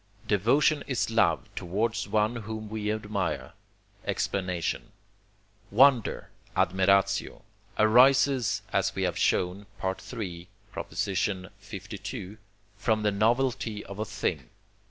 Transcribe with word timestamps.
Devotion 0.27 0.83
is 0.87 1.11
love 1.11 1.47
towards 1.55 2.07
one 2.07 2.37
whom 2.37 2.69
we 2.69 2.91
admire. 2.91 3.53
Explanation 4.03 4.93
Wonder 5.69 6.31
(admiratio) 6.57 7.43
arises 7.77 8.63
(as 8.73 8.95
we 8.95 9.03
have 9.03 9.15
shown, 9.19 9.67
III. 9.83 10.47
lii.) 11.05 12.37
from 12.81 13.03
the 13.03 13.11
novelty 13.11 13.85
of 13.85 13.99
a 13.99 14.05
thing. 14.05 14.49